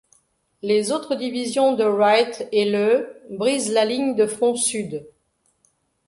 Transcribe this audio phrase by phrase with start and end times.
[0.63, 5.05] Les autres divisions de Wright et le brisent la ligne de front sud.